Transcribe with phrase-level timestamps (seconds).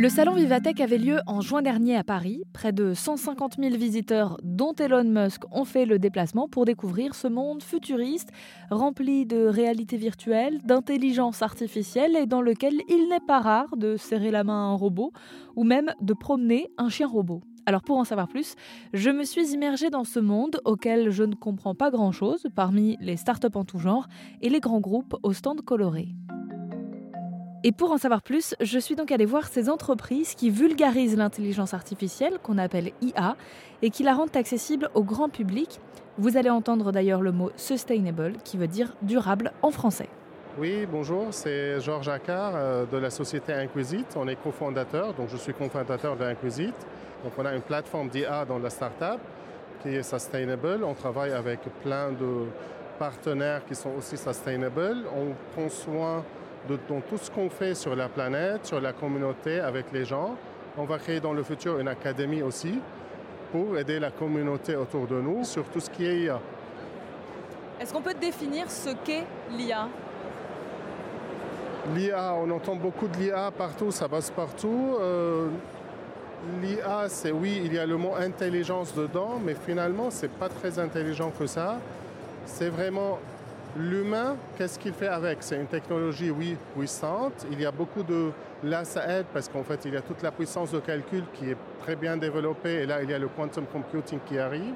[0.00, 2.44] Le salon Vivatech avait lieu en juin dernier à Paris.
[2.52, 7.26] Près de 150 000 visiteurs, dont Elon Musk, ont fait le déplacement pour découvrir ce
[7.26, 8.28] monde futuriste,
[8.70, 14.30] rempli de réalité virtuelle, d'intelligence artificielle et dans lequel il n'est pas rare de serrer
[14.30, 15.12] la main à un robot
[15.56, 17.42] ou même de promener un chien robot.
[17.66, 18.54] Alors pour en savoir plus,
[18.92, 23.16] je me suis immergée dans ce monde auquel je ne comprends pas grand-chose parmi les
[23.16, 24.06] startups en tout genre
[24.42, 26.14] et les grands groupes au stand coloré.
[27.64, 31.74] Et pour en savoir plus, je suis donc allée voir ces entreprises qui vulgarisent l'intelligence
[31.74, 33.36] artificielle, qu'on appelle IA,
[33.82, 35.80] et qui la rendent accessible au grand public.
[36.18, 40.08] Vous allez entendre d'ailleurs le mot sustainable, qui veut dire durable en français.
[40.56, 44.06] Oui, bonjour, c'est Georges Accard euh, de la société Inquisit.
[44.14, 46.74] On est cofondateur, donc je suis cofondateur de Inquisit.
[47.24, 49.18] Donc on a une plateforme d'IA dans la startup
[49.82, 50.84] qui est sustainable.
[50.84, 52.46] On travaille avec plein de
[53.00, 55.06] partenaires qui sont aussi sustainable.
[55.16, 56.24] On prend soin
[56.68, 60.36] de, tout ce qu'on fait sur la planète, sur la communauté, avec les gens.
[60.76, 62.78] On va créer dans le futur une académie aussi
[63.50, 66.40] pour aider la communauté autour de nous sur tout ce qui est IA.
[67.80, 69.88] Est-ce qu'on peut définir ce qu'est l'IA
[71.94, 74.96] L'IA, on entend beaucoup de l'IA partout, ça passe partout.
[75.00, 75.48] Euh,
[76.62, 80.78] L'IA, c'est oui, il y a le mot intelligence dedans, mais finalement, c'est pas très
[80.78, 81.78] intelligent que ça.
[82.46, 83.18] C'est vraiment
[83.78, 85.38] L'humain, qu'est-ce qu'il fait avec?
[85.40, 87.46] C'est une technologie, oui, puissante.
[87.52, 88.32] Il y a beaucoup de...
[88.64, 91.50] Là, ça aide parce qu'en fait, il y a toute la puissance de calcul qui
[91.50, 92.82] est très bien développée.
[92.82, 94.74] Et là, il y a le quantum computing qui arrive.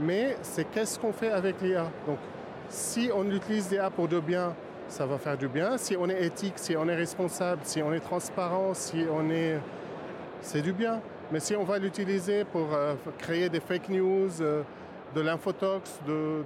[0.00, 2.18] Mais c'est qu'est-ce qu'on fait avec l'IA Donc,
[2.68, 4.54] si on utilise l'IA pour de bien,
[4.86, 5.76] ça va faire du bien.
[5.76, 9.58] Si on est éthique, si on est responsable, si on est transparent, si on est...
[10.40, 11.00] C'est du bien.
[11.32, 14.30] Mais si on va l'utiliser pour euh, créer des fake news...
[14.40, 14.62] Euh,
[15.14, 16.44] de l'infotox, de,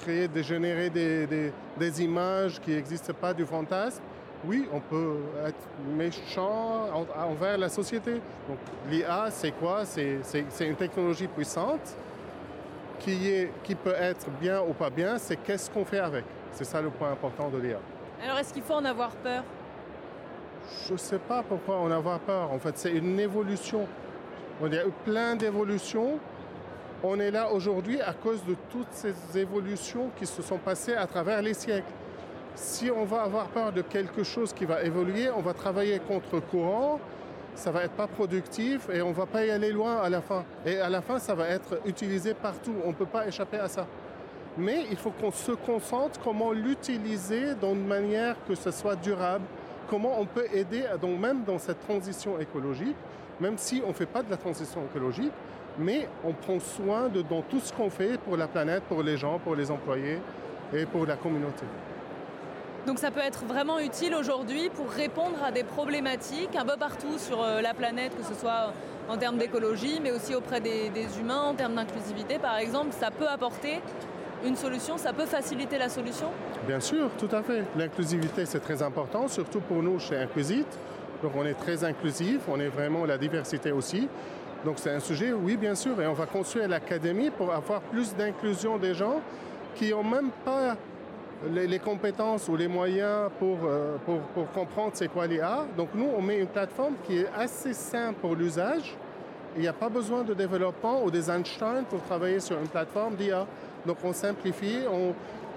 [0.00, 4.02] créer, de générer des, images qui n'existent pas du fantasme,
[4.46, 8.20] oui, on peut être méchant envers la société.
[8.48, 8.58] Donc
[8.90, 9.84] l'IA, c'est quoi?
[9.84, 10.20] C'est,
[10.60, 11.96] une technologie puissante
[13.00, 16.24] qui, est, qui peut être bien ou pas bien, c'est qu'est-ce qu'on fait avec?
[16.52, 17.78] C'est ça le point important de l'IA.
[18.22, 19.42] Alors est-ce qu'il faut en avoir peur?
[20.86, 22.50] Je ne sais pas pourquoi en avoir peur.
[22.52, 23.86] En fait, c'est une évolution.
[24.64, 26.18] Il y a eu plein d'évolutions
[27.04, 31.06] on est là aujourd'hui à cause de toutes ces évolutions qui se sont passées à
[31.06, 31.92] travers les siècles.
[32.54, 36.40] Si on va avoir peur de quelque chose qui va évoluer, on va travailler contre
[36.40, 36.98] courant,
[37.54, 40.44] ça va être pas productif et on va pas y aller loin à la fin.
[40.64, 42.74] Et à la fin, ça va être utilisé partout.
[42.84, 43.86] On ne peut pas échapper à ça.
[44.56, 49.44] Mais il faut qu'on se concentre comment l'utiliser d'une manière que ce soit durable,
[49.90, 52.96] comment on peut aider, donc même dans cette transition écologique,
[53.40, 55.32] même si on ne fait pas de la transition écologique,
[55.78, 59.16] mais on prend soin de dans tout ce qu'on fait pour la planète, pour les
[59.16, 60.18] gens, pour les employés
[60.72, 61.64] et pour la communauté.
[62.86, 67.18] Donc ça peut être vraiment utile aujourd'hui pour répondre à des problématiques un peu partout
[67.18, 68.74] sur euh, la planète, que ce soit
[69.08, 72.88] en termes d'écologie, mais aussi auprès des, humains, en termes d'inclusivité par exemple.
[72.92, 73.80] Ça peut apporter
[74.44, 76.26] une solution, ça peut faciliter la solution?
[76.66, 77.64] Bien sûr, tout à fait.
[77.78, 80.66] L'inclusivité, c'est très important, surtout pour nous chez Inclusit.
[81.22, 84.08] Donc on est très inclusif, on est vraiment la diversité aussi.
[84.64, 88.14] Donc c'est un sujet, oui, bien sûr, et on va construire l'académie pour avoir plus
[88.16, 89.20] d'inclusion des gens
[89.74, 90.76] qui n'ont même pas
[91.52, 95.66] les, compétences ou les moyens pour, euh, pour, comprendre c'est quoi l'IA.
[95.76, 98.96] Donc nous, on met une plateforme qui est assez simple pour l'usage.
[99.56, 103.16] Il n'y a pas besoin de développement ou des Einstein pour travailler sur une plateforme
[103.16, 103.46] d'IA.
[103.84, 104.78] Donc on simplifie.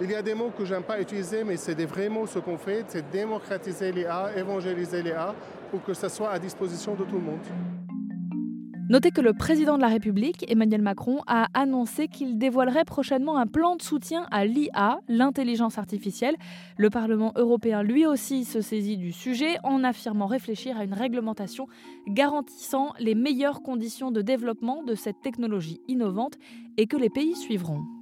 [0.01, 2.39] Il y a des mots que j'aime pas utiliser, mais c'est des vrais mots ce
[2.39, 2.84] qu'on fait.
[2.89, 5.34] C'est démocratiser l'IA, évangéliser l'IA
[5.72, 7.86] pour que ça soit à disposition de tout le monde.
[8.89, 13.45] Notez que le président de la République, Emmanuel Macron, a annoncé qu'il dévoilerait prochainement un
[13.45, 16.37] plan de soutien à l'IA, l'intelligence artificielle.
[16.77, 21.67] Le Parlement européen, lui aussi, se saisit du sujet en affirmant réfléchir à une réglementation
[22.07, 26.37] garantissant les meilleures conditions de développement de cette technologie innovante
[26.77, 27.96] et que les pays suivront.